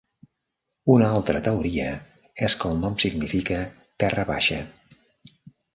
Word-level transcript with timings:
Una 0.93 1.09
altra 1.17 1.41
teoria 1.49 1.91
és 2.49 2.57
que 2.63 2.73
el 2.73 2.81
nom 2.87 2.99
significa 3.05 3.61
"terra 4.05 4.29
baixa". 4.35 4.63